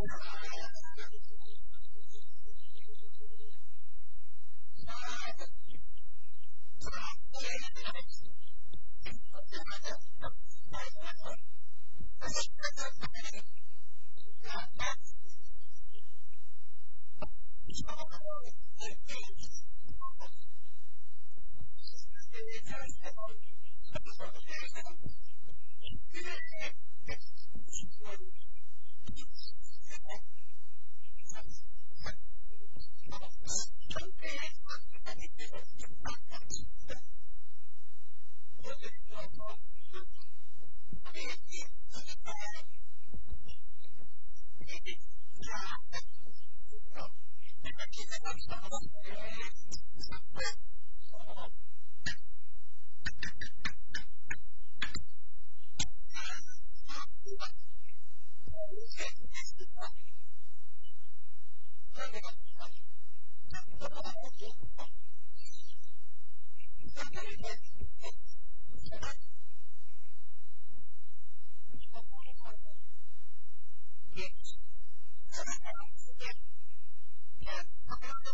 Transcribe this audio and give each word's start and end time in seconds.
Thank 0.00 0.12
you. 0.44 0.49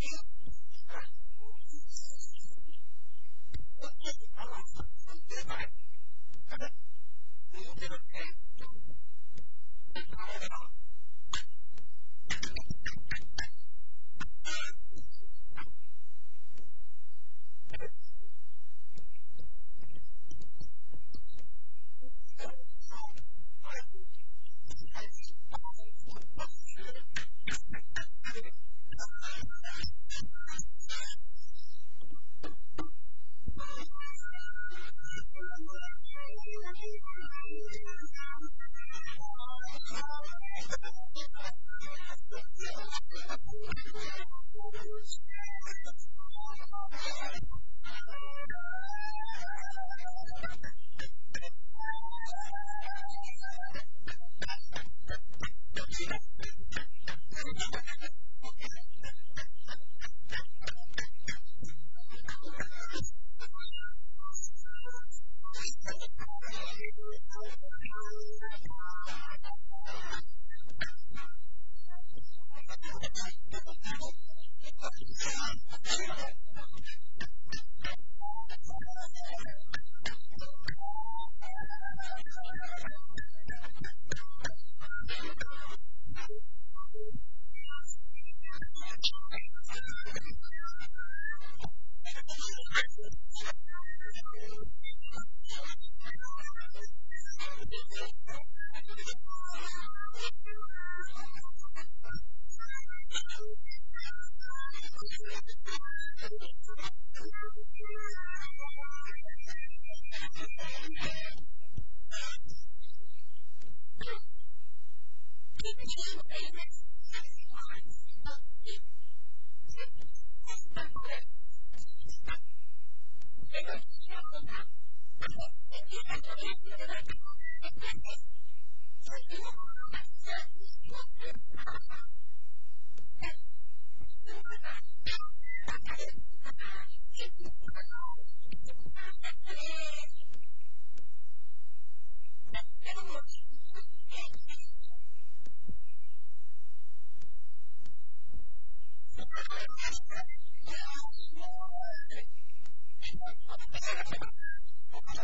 you. 0.00 0.39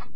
Thank 0.00 0.14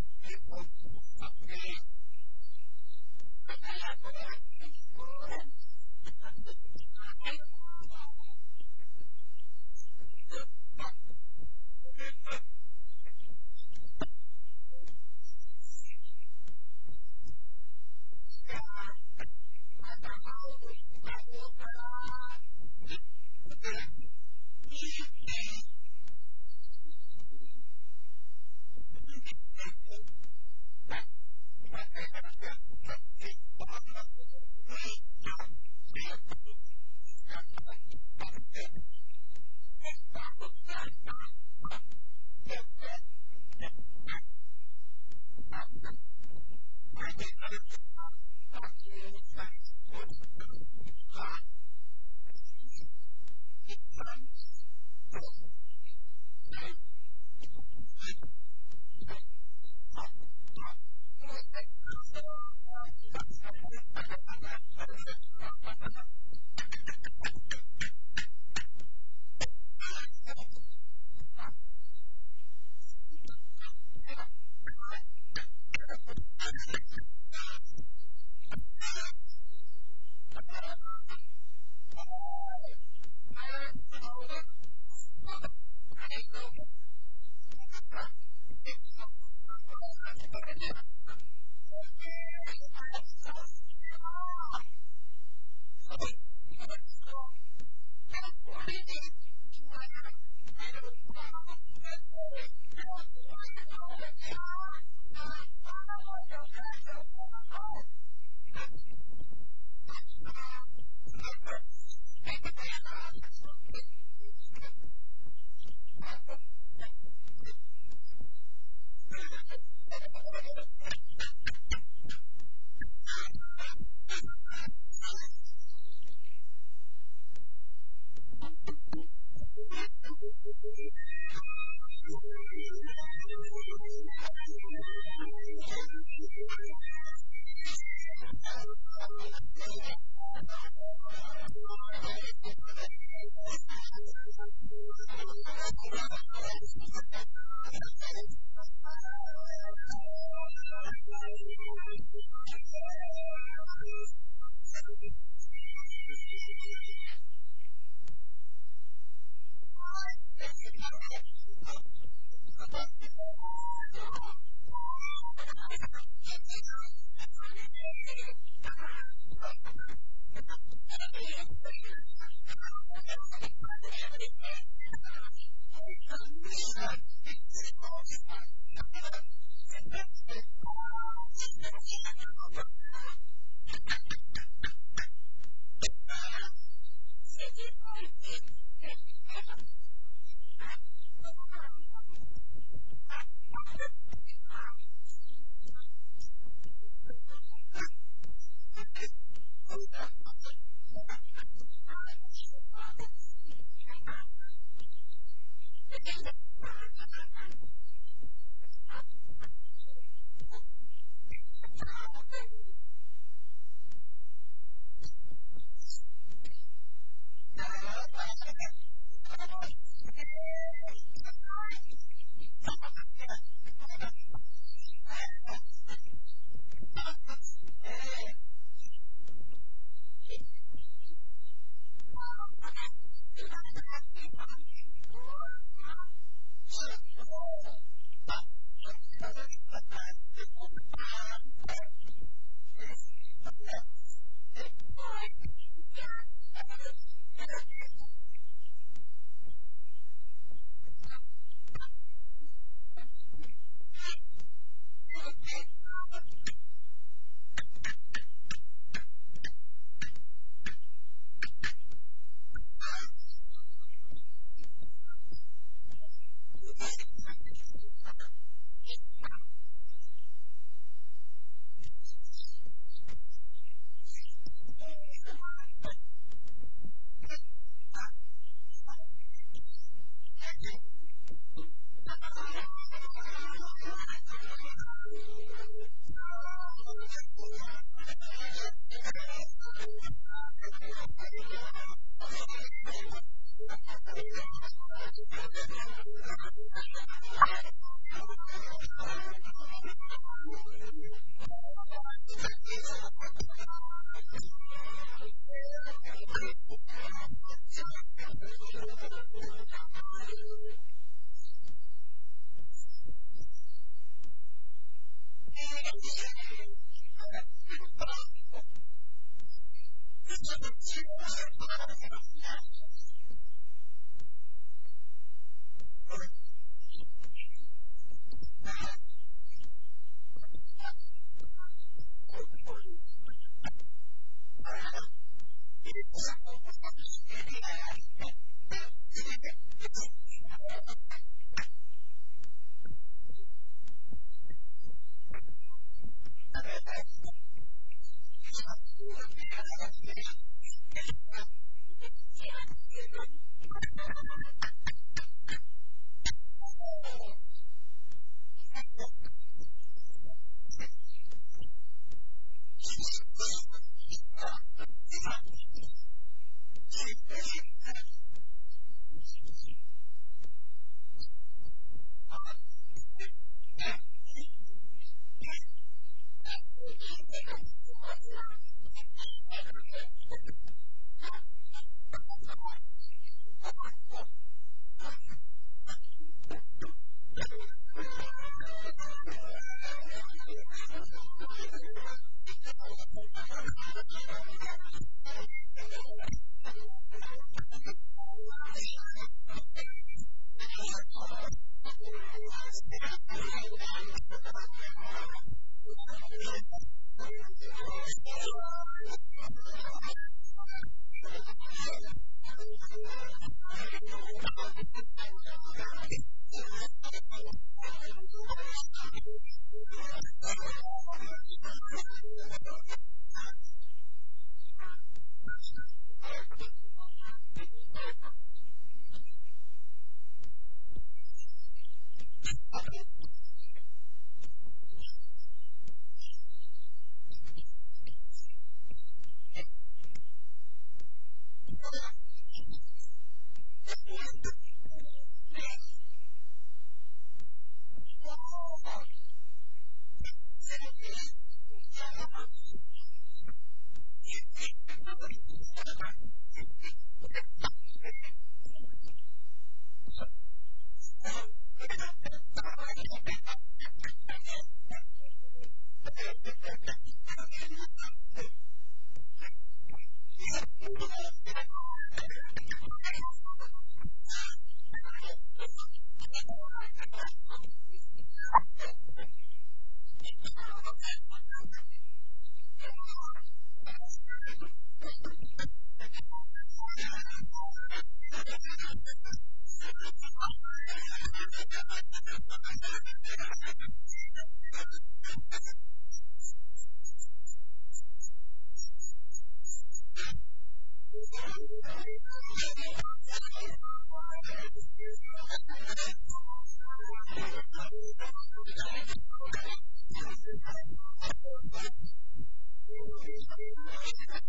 you. 7.38 7.54